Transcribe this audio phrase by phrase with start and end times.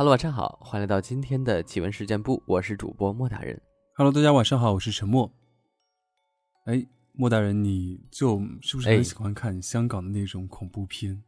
[0.00, 3.60] Hello，晚上好，欢迎来到今天的奇闻事件部，我是主播莫大人。
[3.94, 5.30] Hello，大家晚上好，我是陈默。
[6.64, 11.22] 哎，莫大人，你就是不是很喜欢看香港的那种恐怖片？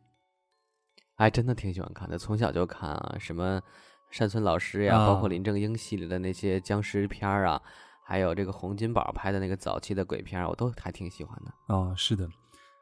[1.17, 3.61] 哎，真的挺喜欢看的，从小就看啊，什么
[4.11, 7.61] 山村老师呀，包括林正英系列的那些僵尸片啊，
[8.03, 11.75] 还有这个洪金宝拍的那个早期的鬼片，我都还挺喜欢的。
[11.75, 12.27] 啊，是的，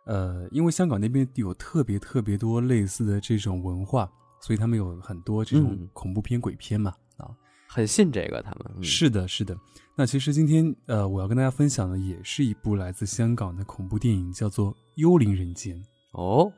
[0.06, 4.08] 呃，因为香港那边有特别特别多类似的这种文化。
[4.40, 7.28] 所以他们有很多这种恐怖片、鬼片嘛，啊，
[7.68, 8.42] 很信这个。
[8.42, 9.56] 他们是的，是的。
[9.94, 15.76] 那其实今天呃，我要跟大家分享的也是一部来自香港的恐怖电影，叫做《幽灵人间》。
[16.12, 16.50] 哦，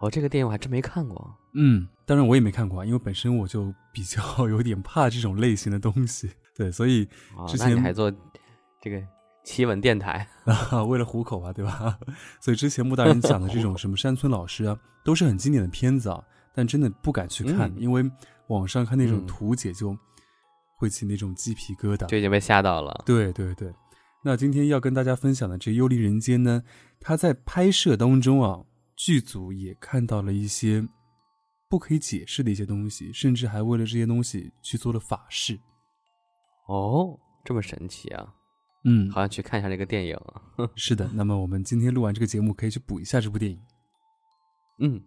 [0.00, 1.36] 哦，这个电影我还真没看过。
[1.54, 6.30] 嗯，当然我也没看过，因为本身我就比较有点怕这种类型的东西。
[6.56, 7.06] 对，所以
[7.46, 8.10] 之前还做
[8.80, 9.02] 这个
[9.44, 11.98] 奇闻电台啊， 为了糊口啊，对吧？
[12.40, 16.24] 所以之前穆大人讲的这种什么山村老师啊，都是很经典的片子啊。
[16.58, 18.02] 但真的不敢去看，因为
[18.48, 19.96] 网上看那种图解就
[20.76, 23.00] 会起那种鸡皮疙瘩，就已经被吓到了。
[23.06, 23.72] 对对对，
[24.24, 26.60] 那今天要跟大家分享的这《幽灵人间》呢，
[26.98, 28.60] 它在拍摄当中啊，
[28.96, 30.84] 剧组也看到了一些
[31.68, 35.56] 不可以解释的一些东西，甚至还为了这些东西去做了法事。
[36.66, 38.34] 哦，这么神奇啊！
[38.84, 40.18] 嗯，好像去看一下这个电影。
[40.74, 43.60] 是的，那么我们今天录完这个节目，可以去补一下这部电影。
[44.80, 45.00] 嗯。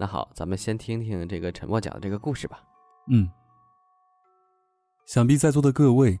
[0.00, 2.62] 那好，咱们先听听这个沉默讲的这个故事吧。
[3.10, 3.28] 嗯，
[5.06, 6.16] 想必在座的各位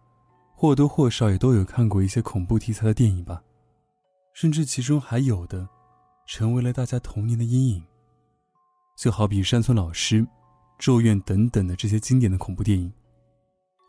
[0.52, 3.40] 或多或少也都有看过一些恐怖题材的电影吧，
[4.32, 5.68] 甚至其中还有的
[6.26, 7.84] 成为了大家童年的阴影。
[8.96, 10.26] 就好比山村老师、
[10.76, 12.92] 咒怨等等的这些经典的恐怖电影。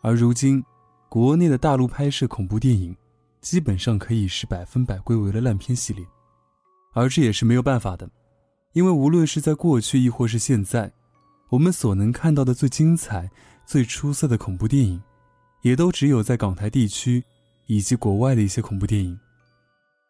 [0.03, 0.63] 而如今，
[1.09, 2.95] 国内的大陆拍摄恐怖电影，
[3.41, 6.05] 基本上可以是百分百归为了烂片系列，
[6.93, 8.07] 而这也是没有办法的。
[8.73, 10.91] 因为无论是在过去亦或是现在，
[11.49, 13.29] 我们所能看到的最精彩、
[13.65, 15.01] 最出色的恐怖电影，
[15.63, 17.23] 也都只有在港台地区
[17.65, 19.19] 以及国外的一些恐怖电影。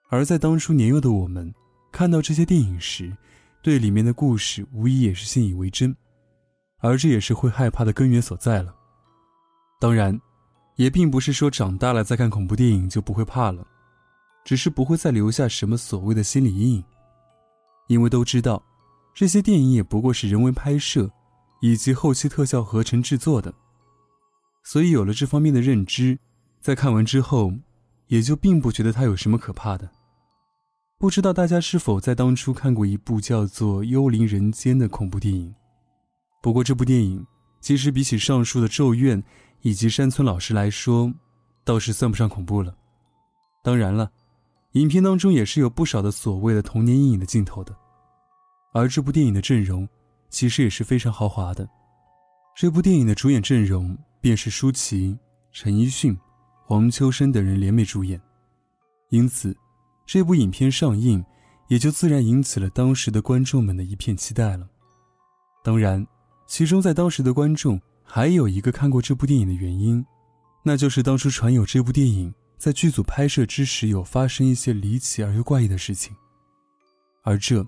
[0.09, 1.53] 而在当初年幼的我们
[1.91, 3.15] 看到这些电影时，
[3.61, 5.95] 对里面的故事无疑也是信以为真，
[6.79, 8.75] 而这也是会害怕的根源所在了。
[9.79, 10.19] 当然，
[10.75, 13.65] 也并不是说长大了再看恐怖电影就不会怕了，
[14.43, 16.83] 只是不会再留下什么所谓的心理阴影。
[17.89, 18.63] 因为都知道，
[19.15, 21.11] 这些电影也不过是人为拍摄，
[21.59, 23.51] 以及后期特效合成制作的，
[24.63, 26.19] 所以有了这方面的认知，
[26.61, 27.51] 在看完之后，
[28.05, 29.89] 也就并不觉得它有什么可怕的。
[30.99, 35.53] 不知道大家是否在当初看过一部叫做《幽灵人间》的恐怖电影？
[36.43, 37.25] 不过这部电影
[37.59, 39.21] 其实比起上述的《咒怨》
[39.61, 41.11] 以及山村老师来说，
[41.65, 42.75] 倒是算不上恐怖了。
[43.63, 44.11] 当然了。
[44.73, 47.75] 影片当中也是有不少的所谓的童年阴影的镜头的，
[48.73, 49.87] 而这部电影的阵容
[50.29, 51.67] 其实也是非常豪华的。
[52.55, 55.17] 这部电影的主演阵容便是舒淇、
[55.51, 56.17] 陈奕迅、
[56.65, 58.21] 黄秋生等人联袂主演，
[59.09, 59.55] 因此
[60.05, 61.23] 这部影片上映
[61.67, 64.67] 也就自然引起了当时的观众们的一片期待了。
[65.63, 66.05] 当然，
[66.47, 70.05] 其中在当时的观众还有一个看过这部电影的原因，
[70.63, 72.33] 那就是当初传有这部电影。
[72.57, 76.13] 在剧组拍摄之时，有发生一些离奇而又怪异的事情，
[77.23, 77.65] 而这，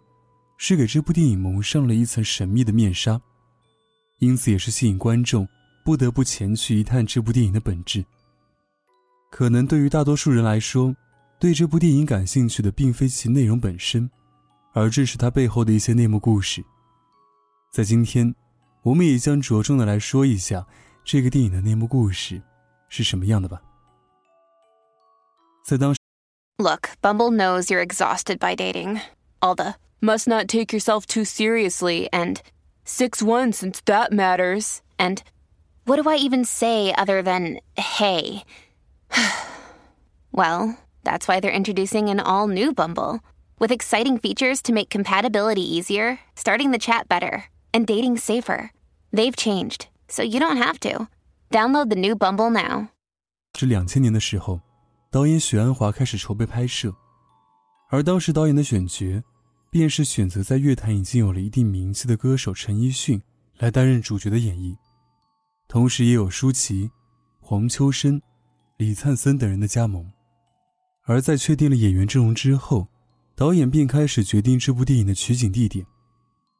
[0.64, 3.20] 是给这部电影蒙上了一层神秘的面纱，
[4.20, 5.48] 因此也是吸引观众
[5.84, 8.06] 不得不前去一探这部电影的本质。
[9.32, 10.96] 可能对于大多数人来说，
[11.40, 14.08] 对这部电影感兴趣的并非其内容本身，
[14.74, 16.64] 而正是它背后的一些内幕故事。
[17.72, 18.36] 在今天，
[18.84, 20.64] 我们也将着重的来说一下
[21.04, 22.40] 这个电影的内幕故事
[22.88, 23.60] 是什么样的吧。
[25.66, 26.00] 在当时
[26.60, 29.00] Look, Bumble knows you're exhausted by dating.
[29.40, 32.43] All the must not take yourself too seriously and
[32.85, 34.83] 6 1 since that matters.
[34.99, 35.23] And
[35.85, 38.45] what do I even say other than hey?
[40.33, 43.21] well, that's why they're introducing an all new Bumble
[43.59, 48.71] with exciting features to make compatibility easier, starting the chat better, and dating safer.
[49.13, 51.09] They've changed, so you don't have to.
[51.51, 52.89] Download the new Bumble now.
[53.59, 54.61] 是两千年的时候。
[55.11, 56.95] 导演许鞍华开始筹备拍摄，
[57.89, 59.23] 而当时导演的选角，
[59.72, 63.22] 便是选择在乐坛已经有了一定名气的歌手陈奕迅
[63.58, 64.76] 来担任主角的演绎，
[65.70, 66.92] 同时也有舒淇、
[67.40, 68.22] 黄秋生、
[68.76, 70.12] 李灿森等人的加盟。
[71.04, 72.90] 而在确定了演员阵容之后，
[73.34, 75.86] 导演便开始决定这部电影的取景地点。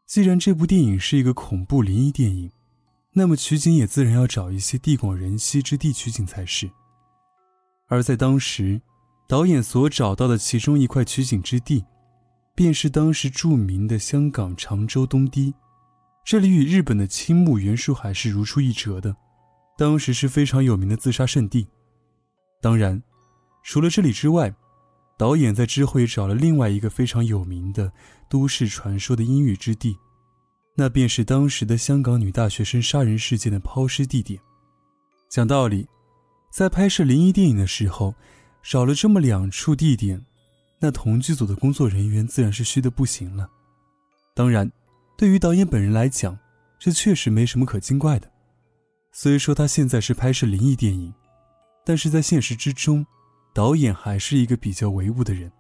[0.08, 2.50] 既然这部电影是一个恐怖灵异电影，
[3.12, 6.72] 那么取景也自然要找一些地广人稀之地取景才是。
[7.88, 8.82] 而在当时，
[9.28, 11.84] 导演所找到的其中一块取景之地，
[12.62, 15.52] 便是当时著名的香港长洲东堤，
[16.24, 19.16] 这里与日本的青木原树海是如出一辙的，
[19.80, 21.68] 当时是非常有名的自杀圣地。
[22.62, 23.02] 当然，
[23.64, 24.54] 除了这里之外，
[25.18, 27.92] 导演在之后也找了另外一个非常有名的
[28.30, 29.98] 都市传说的阴雨之地，
[30.76, 34.40] 那便是当时的香港女大学生杀人事件的抛尸地点。
[35.32, 35.88] 讲道理，
[36.52, 38.14] 在拍摄灵异电影的时候，
[38.62, 40.24] 找了这么两处地点，
[40.82, 43.50] 那同剧组的工作人员自然是虚的不行了。
[44.34, 44.70] 当然。
[45.18, 46.36] 对于导演本人来讲，
[46.80, 48.28] 这确实没什么可惊怪的。
[49.12, 51.14] 虽说他现在是拍摄灵异电影，
[51.86, 53.06] 但是在现实之中，
[53.54, 55.52] 导演还是一个比较唯物的人，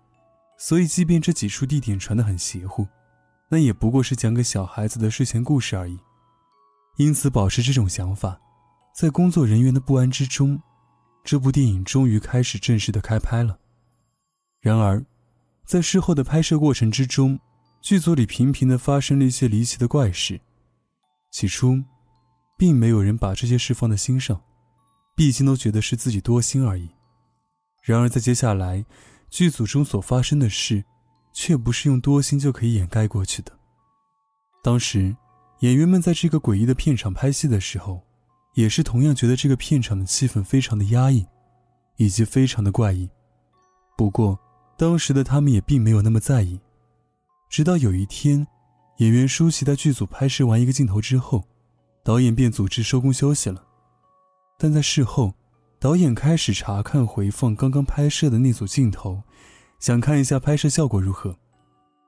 [0.57, 2.88] 所以即便这几处地点传得很邪乎，
[3.50, 6.00] 那也不过是讲给小孩子的睡前故事而已。
[6.97, 8.41] 因此，保持这种想法，
[8.95, 10.59] 在工作人员的不安之中，
[11.24, 13.59] 这部电影终于开始正式的开拍了。
[14.59, 15.06] 然而，
[15.66, 17.40] 在事后的拍摄过程之中，
[17.81, 20.40] 剧组里频频的发生了一些离奇的怪事，
[21.31, 21.81] 起初，
[22.58, 24.42] 并没有人把这些事放在心上，
[25.16, 26.90] 毕竟都觉得是自己多心而已。
[27.84, 28.86] 然而，在接下来，
[29.30, 30.84] 剧组中所发生的事，
[31.34, 33.52] 却不是用多心就可以掩盖过去的。
[34.62, 35.16] 当时，
[35.62, 38.04] 演员们在这个诡异的片场拍戏的时候，
[38.54, 41.25] 也是同样觉得这个片场的气氛非常的压抑，
[41.98, 43.10] 以及非常的怪异。
[43.98, 44.40] 不过，
[44.81, 46.60] 当时的他们也并没有那么在意。
[47.51, 48.48] 直到有一天，
[48.98, 51.44] 演员舒淇在剧组拍摄完一个镜头之后，
[52.04, 53.63] 导演便组织收工休息了。
[54.57, 55.36] 但在事后，
[55.80, 59.22] 导演开始查看回放刚刚拍摄的那组镜头，
[59.80, 61.38] 想看一下拍摄效果如何。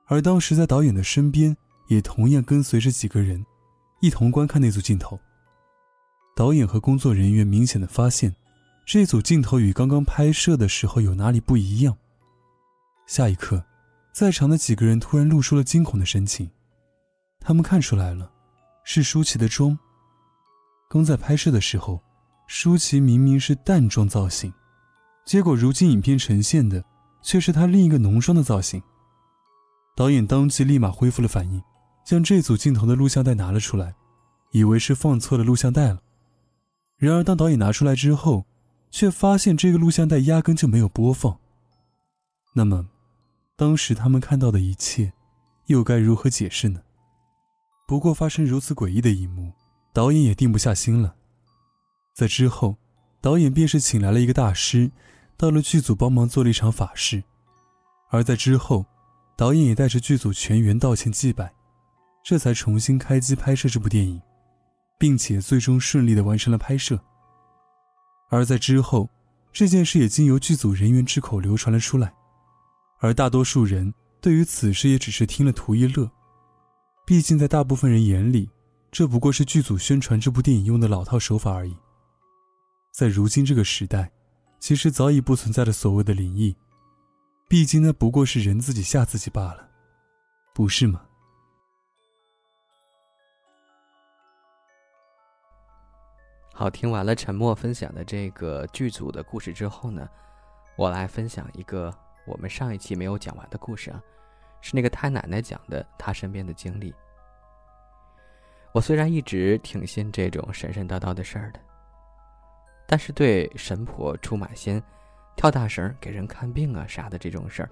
[0.06, 1.56] 而当时在导演的身边，
[1.86, 3.46] 也同样跟随着几个人，
[4.00, 5.16] 一同观看那组镜头。
[6.34, 8.34] 导演和工作人员明显的发现，
[8.84, 11.96] 这组镜头与刚刚拍摄的时候有哪里不一样。
[13.06, 13.64] 下一刻。
[14.12, 16.48] 在场的几个人突然露出了惊恐的神情，
[17.40, 18.30] 他们看出来了，
[18.84, 19.76] 是舒淇的妆。
[20.88, 22.00] 刚在拍摄的时候，
[22.46, 24.54] 舒淇明明是淡妆造型，
[25.26, 26.84] 结果如今影片呈现的
[27.22, 28.80] 却是她另一个浓妆的造型。
[29.96, 31.60] 导演当即立马恢复了反应，
[32.06, 33.96] 将这组镜头的录像带拿了出来，
[34.52, 36.00] 以为是放错了录像带了。
[36.96, 38.46] 然而当导演拿出来之后，
[38.92, 41.40] 却发现这个录像带压根就没有播放。
[42.54, 42.90] 那么。
[43.56, 45.12] 当时他们看到的一切，
[45.66, 46.82] 又该如何解释呢？
[47.86, 49.52] 不过发生如此诡异的一幕，
[49.92, 51.14] 导演也定不下心了。
[52.12, 52.76] 在之后，
[53.20, 54.90] 导演便是请来了一个大师，
[55.36, 57.22] 到了剧组帮忙做了一场法事。
[58.10, 58.84] 而在之后，
[59.36, 61.52] 导演也带着剧组全员道歉祭拜，
[62.24, 64.20] 这才重新开机拍摄这部电影，
[64.98, 67.00] 并且最终顺利的完成了拍摄。
[68.30, 69.08] 而在之后，
[69.52, 72.12] 这件事也经由剧组人员之口流传了出来。
[73.04, 76.10] 而大多数人对于此事也只是听了图一乐，
[77.04, 78.48] 毕竟在大部分人眼里，
[78.90, 81.76] 这不过是剧组宣传这部电影用的老套手法而已。
[82.92, 84.10] 在如今这个时代，
[84.58, 86.56] 其实早已不存在了所谓的灵异，
[87.46, 89.68] 毕竟那不过是人自己吓自己罢了，
[90.54, 91.02] 不是吗？
[96.54, 100.08] 好，听完了沉默分享的这个剧组的故事之后呢，
[100.74, 101.94] 我来分享一个。
[102.26, 104.02] 我们上一期没有讲完的故事啊，
[104.60, 106.94] 是那个太奶奶讲的她身边的经历。
[108.72, 111.60] 我虽然一直挺信这种神神叨叨的事儿的，
[112.86, 114.82] 但是对神婆出马仙、
[115.36, 117.70] 跳大绳给人看病啊啥的这种事儿，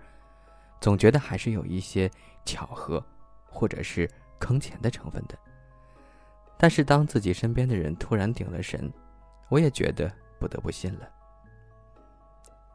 [0.81, 2.11] 总觉得还是有一些
[2.45, 3.05] 巧合，
[3.47, 5.37] 或者是坑钱的成分的。
[6.57, 8.93] 但是当自己身边的人突然顶了神，
[9.49, 11.09] 我也觉得不得不信了。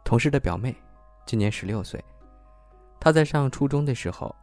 [0.04, 0.76] 同事的表妹。
[1.28, 2.02] 今年十六岁，
[3.02, 4.34] 他在上初中的时候，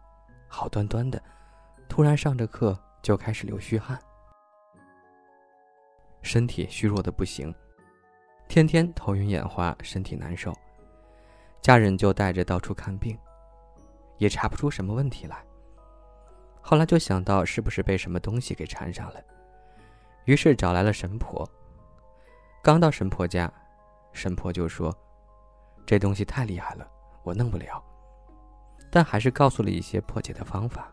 [0.48, 1.18] 好端端的，
[1.88, 3.98] 突然上着课就开始流虚汗，
[6.20, 7.54] 身体虚弱的不行，
[8.48, 10.52] 天天头晕眼花，身体难受，
[11.62, 13.18] 家人就带着到处看病，
[14.18, 15.42] 也查不出什么问题来。
[16.60, 19.18] 后来就想到是不是被什么东西给缠上了，
[20.26, 21.50] 于是找来了神婆。
[22.62, 23.50] 刚到神婆家，
[24.12, 24.94] 神婆就说。
[25.86, 26.88] 这东西太厉害了，
[27.22, 27.82] 我弄不了。
[28.90, 30.92] 但还是告诉了一些破解的方法，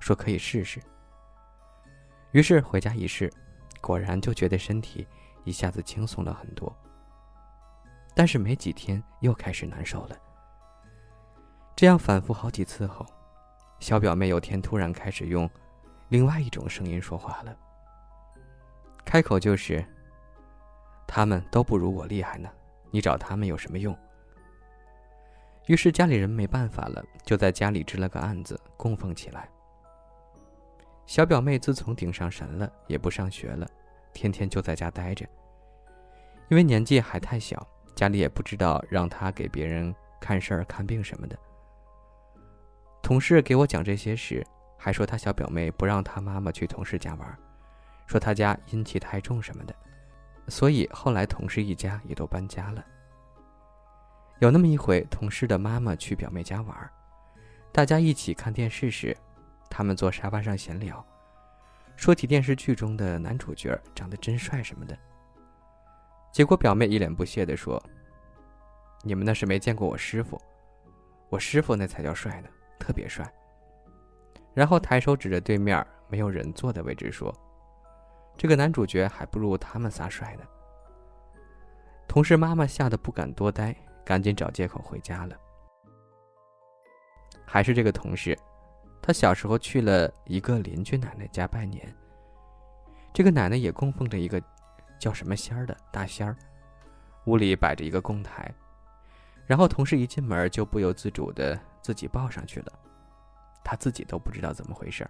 [0.00, 0.80] 说可以试试。
[2.32, 3.30] 于是回家一试，
[3.80, 5.06] 果然就觉得身体
[5.44, 6.74] 一下子轻松了很多。
[8.14, 10.16] 但是没几天又开始难受了。
[11.76, 13.06] 这样反复好几次后，
[13.80, 15.48] 小表妹有天突然开始用
[16.08, 17.56] 另外一种声音说话了，
[19.04, 19.84] 开口就是
[21.06, 22.50] ：“他们都不如我厉害呢，
[22.90, 23.96] 你找他们有什么用？”
[25.66, 29.48] 于是家里人没办法了，就在家里支了个案子供奉起来。
[31.06, 33.68] 小表妹自从顶上神了，也不上学了，
[34.12, 35.26] 天天就在家待着。
[36.48, 41.38] 因为年纪还太小，家里也不知道让她给别人看事儿、看病什么的。
[43.02, 47.38] 同事给我讲这些时，还说他小表妹不让他妈妈去同事家玩，
[48.06, 49.74] 说他家阴气太重什么的，
[50.48, 52.84] 所以后来同事一家也都搬家了。
[54.38, 56.90] 有那么一回，同事的妈妈去表妹家玩，
[57.70, 59.16] 大家一起看电视时，
[59.70, 61.04] 他们坐沙发上闲聊，
[61.96, 64.98] 说起电视剧中的男主角长得真帅什么的。
[66.32, 67.80] 结果表妹一脸不屑地说
[69.04, 70.40] ：“你们那是没见过我师傅，
[71.28, 72.48] 我师傅那才叫帅呢，
[72.78, 73.30] 特别帅。”
[74.54, 77.32] 然后抬手指着对面没有人坐的位置说
[78.36, 80.44] ：“这个男主角还不如他们仨帅呢。”
[82.08, 85.36] 同事妈妈吓得不敢多待，赶紧找借口回家了。
[87.44, 88.38] 还是这个同事，
[89.00, 91.94] 他小时候去了一个邻居奶奶家拜年，
[93.12, 94.42] 这个奶奶也供奉着一个
[94.98, 96.36] 叫什么仙儿的大仙儿，
[97.26, 98.52] 屋里摆着一个供台，
[99.46, 102.72] 然后同事一进门就不由自主的自己抱上去了。
[103.64, 105.08] 他自己都不知道怎么回事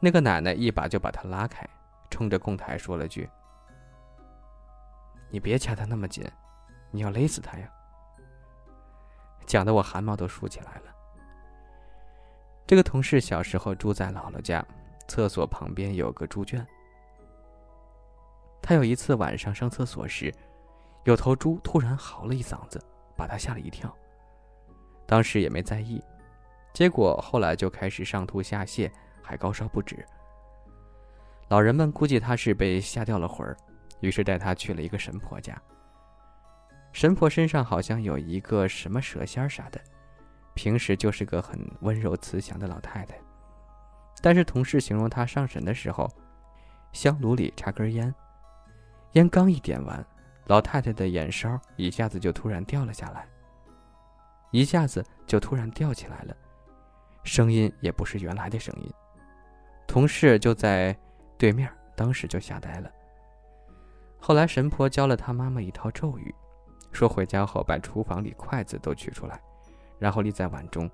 [0.00, 1.68] 那个奶奶一把就把他拉开，
[2.10, 3.28] 冲着供台说了句
[5.30, 6.26] ：“你别掐他那么紧，
[6.94, 7.68] 你要勒死他呀！”
[9.44, 10.94] 讲的我汗毛都竖起来了。
[12.66, 14.64] 这个同事小时候住在姥姥家，
[15.08, 16.64] 厕所旁边有个猪圈。
[18.62, 20.32] 他有一次晚上上厕所时，
[21.02, 22.82] 有头猪突然嚎了一嗓子，
[23.16, 23.94] 把他吓了一跳。
[25.04, 26.02] 当时也没在意。
[26.72, 30.04] 结果后来就开始上吐下泻，还高烧不止。
[31.48, 33.54] 老人们估计他是被吓掉了魂儿，
[34.00, 35.60] 于是带他去了一个神婆家。
[36.94, 39.80] 神婆身上好像有一个什么蛇仙啥的，
[40.54, 43.18] 平时就是个很温柔慈祥的老太太。
[44.22, 46.08] 但是同事形容她上神的时候，
[46.92, 48.14] 香炉里插根烟，
[49.14, 50.06] 烟刚一点完，
[50.46, 53.26] 老太太的眼梢一下子就突然掉了下来，
[54.52, 56.36] 一下子就突然吊起来了。
[57.24, 58.88] 声音也不是原来的声音，
[59.88, 60.96] 同事就在
[61.36, 62.88] 对面，当时就吓呆了。
[64.20, 66.32] 后来神婆教了他妈妈一套咒语，
[66.94, 69.40] 说回家后把厨房里筷子都取出来，
[69.98, 70.88] 然后立在碗中，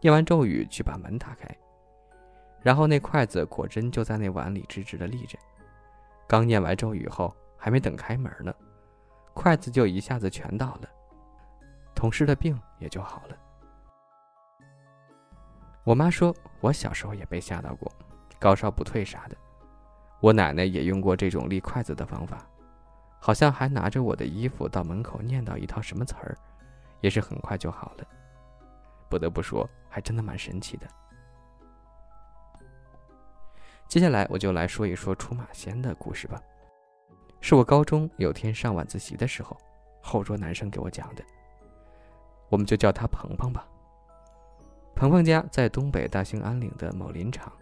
[0.00, 1.46] 念完咒语去把门打开，
[2.62, 5.38] 然后那筷子果真就在那碗里直直的立着。
[6.26, 8.52] 刚念完咒语后，还没等开门呢，
[9.34, 10.88] 筷子就一下子全倒了，
[11.94, 13.36] 同事的病也就好了。
[15.84, 17.92] 我妈说，我小时候也被吓到过，
[18.40, 19.36] 高烧不退啥的。
[20.20, 22.44] 我奶奶也用过这种立筷子的方法，
[23.18, 26.36] 好像还拿着我的衣服到门口念叨一套什么词儿，
[27.00, 28.06] 也是很快就好了。
[29.08, 30.86] 不得不说，还真的蛮神奇的。
[33.88, 36.40] 接下来我就来说一说出马仙的故事吧，
[37.40, 39.56] 是我高中有天上晚自习的时候，
[40.02, 41.24] 后桌男生给我讲的，
[42.48, 43.66] 我们就叫他鹏鹏吧。
[44.96, 47.52] 鹏鹏家在东北大兴安岭的某林场，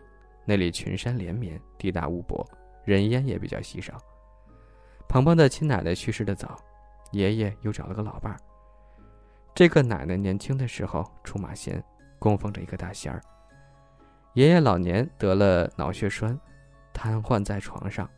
[0.46, 2.46] 那里群山连绵，地大物博，
[2.84, 4.00] 人烟也比较稀少。
[5.08, 6.58] 鹏鹏的亲奶奶去世的早，
[7.12, 8.38] 爷爷又找了个老伴儿。
[9.54, 11.82] 这个奶奶年轻的时候出马仙，
[12.18, 13.22] 供奉着一个大仙儿。
[14.32, 16.36] 爷爷老年得了脑血栓，
[16.92, 18.08] 瘫痪在床上。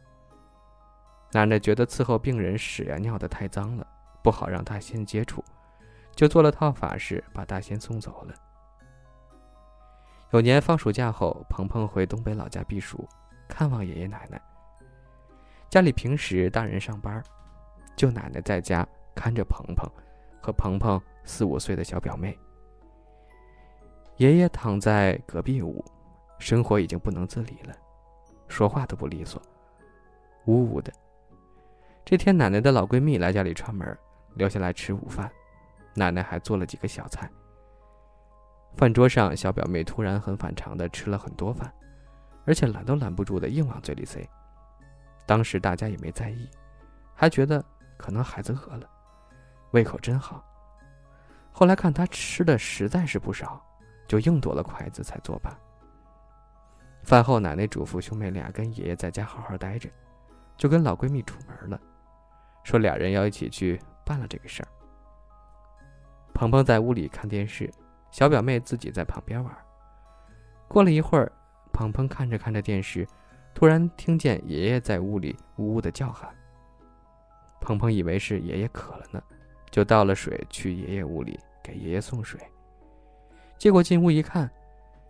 [1.32, 3.86] 奶奶觉得伺候病人屎呀尿的太脏了，
[4.22, 5.44] 不好让大仙接触，
[6.14, 8.34] 就做了套法事，把大仙送走了。
[10.30, 13.06] 有年放暑假后，鹏鹏回东北老家避暑，
[13.46, 14.40] 看望爷爷奶奶。
[15.68, 17.22] 家里平时大人上班，
[17.96, 19.90] 就奶奶在家看着鹏鹏
[20.40, 22.38] 和鹏鹏四五岁的小表妹。
[24.16, 25.84] 爷爷躺在隔壁屋，
[26.38, 27.74] 生活已经不能自理了，
[28.48, 29.42] 说话都不利索，
[30.46, 30.92] 呜呜的。
[32.04, 33.98] 这天，奶奶的老闺蜜来家里串门，
[34.34, 35.30] 留下来吃午饭，
[35.92, 37.28] 奶奶还做了几个小菜。
[38.76, 41.70] 饭桌上，小表妹突然很反常的吃了很多饭，
[42.46, 44.26] 而且拦都拦不住的硬往嘴里塞。
[45.26, 46.48] 当时大家也没在意，
[47.14, 47.62] 还觉得
[47.96, 48.88] 可能孩子饿了，
[49.72, 50.42] 胃口真好。
[51.52, 53.60] 后来看他吃的实在是不少，
[54.06, 55.50] 就硬夺了筷子才作罢。
[57.02, 59.90] 饭后，奶奶嘱咐兄妹俩跟爷爷在家好好待着，
[60.56, 61.80] 就跟老闺蜜出门了，
[62.64, 64.68] 说俩人要一起去办了这个事儿。
[66.32, 67.70] 鹏鹏在屋里看电视。
[68.12, 69.54] 小表妹自己在旁边玩。
[70.68, 71.30] 过了一会儿，
[71.70, 73.06] 鹏鹏看着看着电视，
[73.56, 76.28] 突然听见爷爷在屋里呜呜的叫喊。
[77.58, 79.22] 鹏鹏以为是爷爷渴了呢，
[79.70, 82.38] 就倒了水去爷爷屋里给爷爷送水。
[83.56, 84.50] 结果进屋一看，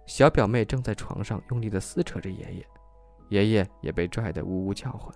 [0.07, 2.67] 小表妹正在床上用力的撕扯着爷爷，
[3.31, 5.13] 爷爷也被拽得呜呜叫唤。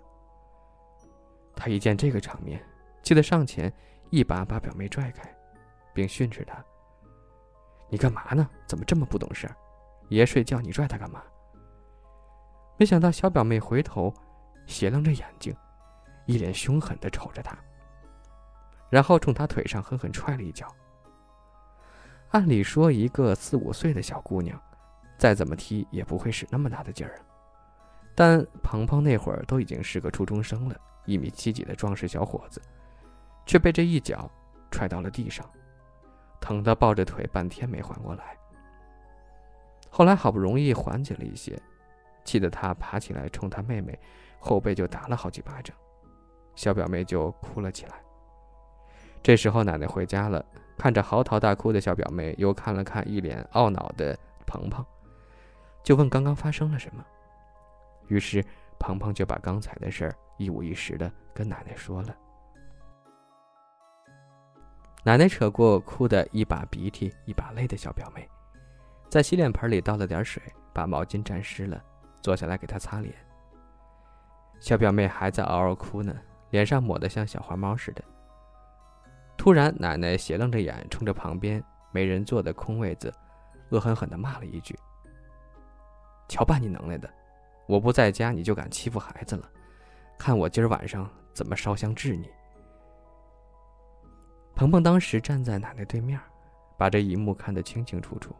[1.54, 2.60] 他一见这个场面，
[3.00, 3.72] 气得上前
[4.10, 5.32] 一把把表妹拽开，
[5.94, 6.60] 并训斥她
[7.88, 8.50] ：“你干嘛呢？
[8.66, 9.49] 怎么这么不懂事？
[10.08, 11.22] 爷睡觉你拽他干嘛？”
[12.80, 14.10] 没想到小表妹回头，
[14.64, 15.54] 斜楞着眼睛，
[16.25, 17.54] 一脸凶狠的瞅着他，
[18.88, 20.66] 然后冲他腿上狠狠踹了一脚。
[22.30, 24.58] 按理说，一个四五岁的小姑娘。
[25.18, 27.20] 再怎么踢也不会使那么大的劲儿啊！
[28.14, 32.62] 但鹏鹏那会儿都已经是个初中生了，一米七几的壮实小伙子，
[33.44, 34.30] 却被这一脚
[34.70, 35.44] 踹到了地上，
[36.40, 38.34] 疼得抱着腿半天没缓过来。
[39.90, 41.60] 后来好不容易缓解了一些，
[42.24, 43.98] 气得他爬起来冲他妹妹
[44.38, 45.76] 后背就打了好几巴掌，
[46.54, 47.92] 小表妹就哭了起来。
[49.22, 50.44] 这时候奶奶回家了，
[50.78, 54.84] 看着嚎啕大哭的小表妹，又看了看一脸懊恼的鹏鹏。
[55.82, 57.04] 就问刚刚发生了什么，
[58.08, 58.44] 于是
[58.78, 62.16] 鹏鹏就把刚才的事儿一五一十的跟奶奶说了。
[65.02, 68.28] 奶奶扯过哭得一把鼻涕一把泪的小表妹，
[69.08, 71.82] 在洗脸盆里倒了点水，把毛巾沾湿了，
[72.20, 73.14] 坐下来给她擦脸。
[74.58, 76.14] 小表妹还在嗷嗷哭呢，
[76.50, 78.04] 脸上抹得像小花猫似的。
[79.36, 81.62] 突然，奶奶斜楞着眼，冲着旁边
[81.92, 83.12] 没人坐的空位子，
[83.70, 84.78] 恶狠狠地骂了一句。
[86.28, 87.10] 瞧把你能耐的，
[87.66, 89.48] 我不在家你就敢欺负孩子了，
[90.18, 92.28] 看我今儿晚上怎么烧香治你！
[94.54, 96.20] 鹏鹏当时站在奶奶对面，
[96.76, 98.36] 把这一幕看得清清楚楚。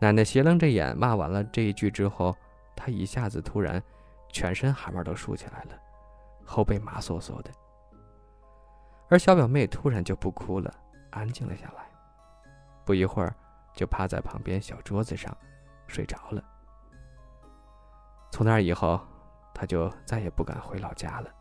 [0.00, 2.36] 奶奶斜楞着眼骂完了这一句之后，
[2.78, 3.82] 他一下子突然
[4.28, 5.76] 全身汗毛都竖起来了，
[6.44, 7.50] 后背麻嗖嗖的。
[9.08, 10.72] 而小表妹突然就不哭了，
[11.10, 11.90] 安静了下来，
[12.84, 13.34] 不一会儿
[13.74, 15.36] 就趴在旁边小桌子上
[15.88, 16.40] 睡着了。
[18.30, 19.00] 从那以后，
[19.52, 21.34] 他就再也不敢回老家了。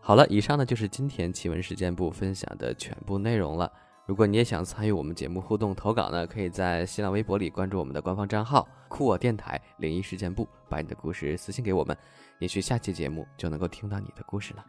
[0.00, 3.70] 好了，以上呢就是今天奇闻事件部分享的全部内容了。
[4.12, 11.96] 如果你也想参与我们节目互动投稿呢，可以在新浪微博里关注我们的官方账号“酷我电台灵异事件部”，把你的故事私信给我们，
[12.38, 14.62] 也许下期节目就能够听到你的故事了。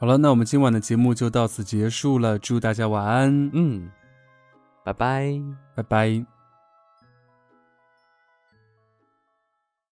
[0.00, 3.48] 好了，那我们今晚的节目就到此结束了，祝大家晚安。
[3.52, 3.88] 嗯，
[4.82, 5.40] 拜拜，
[5.76, 6.37] 拜拜。